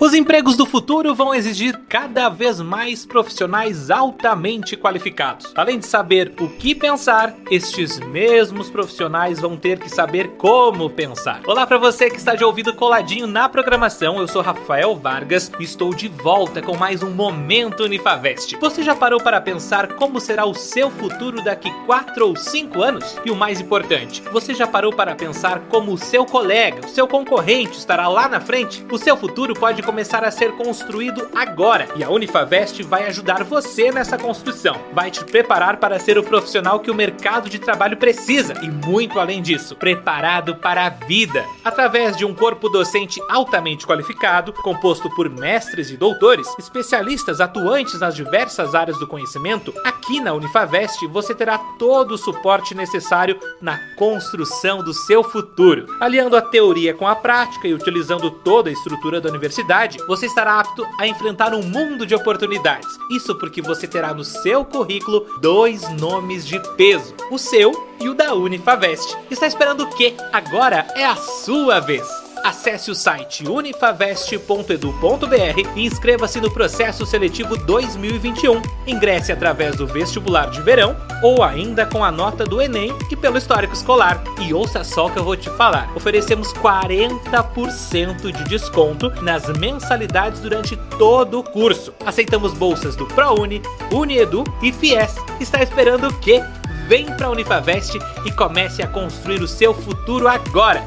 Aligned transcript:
Os 0.00 0.14
empregos 0.14 0.56
do 0.56 0.64
futuro 0.64 1.12
vão 1.12 1.34
exigir 1.34 1.76
cada 1.88 2.28
vez 2.28 2.60
mais 2.60 3.04
profissionais 3.04 3.90
altamente 3.90 4.76
qualificados. 4.76 5.52
Além 5.56 5.76
de 5.76 5.86
saber 5.86 6.32
o 6.38 6.48
que 6.48 6.72
pensar, 6.72 7.34
estes 7.50 7.98
mesmos 7.98 8.70
profissionais 8.70 9.40
vão 9.40 9.56
ter 9.56 9.80
que 9.80 9.90
saber 9.90 10.36
como 10.36 10.88
pensar. 10.88 11.40
Olá 11.48 11.66
para 11.66 11.78
você 11.78 12.08
que 12.08 12.16
está 12.16 12.36
de 12.36 12.44
ouvido 12.44 12.72
coladinho 12.72 13.26
na 13.26 13.48
programação, 13.48 14.20
eu 14.20 14.28
sou 14.28 14.40
Rafael 14.40 14.94
Vargas 14.94 15.50
e 15.58 15.64
estou 15.64 15.92
de 15.92 16.06
volta 16.06 16.62
com 16.62 16.76
mais 16.76 17.02
um 17.02 17.10
Momento 17.10 17.82
Unifavest. 17.82 18.56
Você 18.60 18.84
já 18.84 18.94
parou 18.94 19.20
para 19.20 19.40
pensar 19.40 19.94
como 19.94 20.20
será 20.20 20.46
o 20.46 20.54
seu 20.54 20.92
futuro 20.92 21.42
daqui 21.42 21.72
4 21.86 22.24
ou 22.24 22.36
5 22.36 22.80
anos? 22.80 23.16
E 23.24 23.32
o 23.32 23.36
mais 23.36 23.60
importante, 23.60 24.22
você 24.30 24.54
já 24.54 24.66
parou 24.68 24.92
para 24.92 25.16
pensar 25.16 25.58
como 25.68 25.92
o 25.92 25.98
seu 25.98 26.24
colega, 26.24 26.86
o 26.86 26.88
seu 26.88 27.08
concorrente 27.08 27.78
estará 27.78 28.06
lá 28.06 28.28
na 28.28 28.38
frente? 28.38 28.86
O 28.92 28.96
seu 28.96 29.16
futuro 29.16 29.54
pode 29.54 29.87
começar 29.88 30.22
a 30.22 30.30
ser 30.30 30.52
construído 30.52 31.30
agora 31.34 31.88
e 31.96 32.04
a 32.04 32.10
Unifavest 32.10 32.82
vai 32.82 33.06
ajudar 33.06 33.42
você 33.42 33.90
nessa 33.90 34.18
construção. 34.18 34.78
Vai 34.92 35.10
te 35.10 35.24
preparar 35.24 35.78
para 35.78 35.98
ser 35.98 36.18
o 36.18 36.22
profissional 36.22 36.78
que 36.80 36.90
o 36.90 36.94
mercado 36.94 37.48
de 37.48 37.58
trabalho 37.58 37.96
precisa 37.96 38.52
e 38.62 38.70
muito 38.70 39.18
além 39.18 39.40
disso, 39.40 39.74
preparado 39.74 40.56
para 40.56 40.84
a 40.84 40.90
vida. 40.90 41.42
Através 41.64 42.18
de 42.18 42.26
um 42.26 42.34
corpo 42.34 42.68
docente 42.68 43.18
altamente 43.30 43.86
qualificado, 43.86 44.52
composto 44.52 45.08
por 45.08 45.30
mestres 45.30 45.90
e 45.90 45.96
doutores, 45.96 46.46
especialistas 46.58 47.40
atuantes 47.40 47.98
nas 47.98 48.14
diversas 48.14 48.74
áreas 48.74 48.98
do 48.98 49.06
conhecimento, 49.06 49.72
aqui 49.86 50.20
na 50.20 50.34
Unifavest 50.34 51.06
você 51.06 51.34
terá 51.34 51.56
todo 51.78 52.12
o 52.12 52.18
suporte 52.18 52.74
necessário 52.74 53.40
na 53.58 53.78
construção 53.96 54.82
do 54.82 54.92
seu 54.92 55.24
futuro. 55.24 55.86
Aliando 55.98 56.36
a 56.36 56.42
teoria 56.42 56.92
com 56.92 57.08
a 57.08 57.16
prática 57.16 57.66
e 57.66 57.72
utilizando 57.72 58.30
toda 58.30 58.68
a 58.68 58.72
estrutura 58.72 59.18
da 59.18 59.30
universidade, 59.30 59.77
você 60.06 60.26
estará 60.26 60.58
apto 60.58 60.84
a 60.98 61.06
enfrentar 61.06 61.54
um 61.54 61.62
mundo 61.62 62.04
de 62.04 62.14
oportunidades. 62.14 62.88
Isso 63.10 63.34
porque 63.36 63.62
você 63.62 63.86
terá 63.86 64.12
no 64.12 64.24
seu 64.24 64.64
currículo 64.64 65.26
dois 65.40 65.88
nomes 66.00 66.46
de 66.46 66.58
peso: 66.76 67.14
o 67.30 67.38
seu 67.38 67.72
e 68.00 68.08
o 68.08 68.14
da 68.14 68.34
Unifavest. 68.34 69.16
Está 69.30 69.46
esperando 69.46 69.84
o 69.84 69.90
quê? 69.90 70.14
Agora 70.32 70.86
é 70.96 71.04
a 71.04 71.16
sua 71.16 71.80
vez! 71.80 72.17
Acesse 72.44 72.90
o 72.90 72.94
site 72.94 73.46
unifavest.edu.br 73.46 75.76
e 75.76 75.86
inscreva-se 75.86 76.40
no 76.40 76.50
processo 76.50 77.04
seletivo 77.04 77.56
2021. 77.56 78.62
Ingresse 78.86 79.32
através 79.32 79.76
do 79.76 79.86
vestibular 79.86 80.50
de 80.50 80.60
verão 80.60 80.96
ou 81.22 81.42
ainda 81.42 81.86
com 81.86 82.04
a 82.04 82.10
nota 82.10 82.44
do 82.44 82.60
Enem 82.60 82.92
e 83.10 83.16
pelo 83.16 83.38
histórico 83.38 83.74
escolar. 83.74 84.22
E 84.40 84.54
ouça 84.54 84.84
só 84.84 85.06
o 85.06 85.10
que 85.10 85.18
eu 85.18 85.24
vou 85.24 85.36
te 85.36 85.50
falar: 85.50 85.90
oferecemos 85.94 86.52
40% 86.54 88.32
de 88.32 88.44
desconto 88.44 89.10
nas 89.22 89.48
mensalidades 89.58 90.40
durante 90.40 90.76
todo 90.98 91.40
o 91.40 91.44
curso. 91.44 91.92
Aceitamos 92.04 92.54
bolsas 92.54 92.96
do 92.96 93.06
ProUni, 93.06 93.62
Uniedu 93.92 94.44
e 94.62 94.72
Fies. 94.72 95.14
Está 95.40 95.62
esperando 95.62 96.08
o 96.08 96.20
quê? 96.20 96.42
Vem 96.86 97.04
para 97.04 97.26
a 97.26 97.30
Unifavest 97.30 97.98
e 98.24 98.32
comece 98.32 98.82
a 98.82 98.86
construir 98.86 99.42
o 99.42 99.48
seu 99.48 99.74
futuro 99.74 100.26
agora 100.26 100.82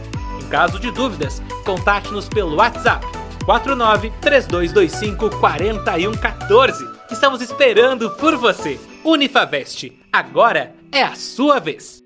caso 0.52 0.78
de 0.78 0.92
dúvidas, 0.92 1.42
contate-nos 1.66 2.28
pelo 2.28 2.58
WhatsApp 2.58 3.08
49 3.46 4.12
3225 4.22 5.40
4114. 5.40 6.88
Estamos 7.10 7.42
esperando 7.42 8.12
por 8.12 8.36
você. 8.36 8.80
Unifavest, 9.04 9.92
agora 10.12 10.76
é 10.92 11.02
a 11.02 11.16
sua 11.16 11.60
vez. 11.60 12.01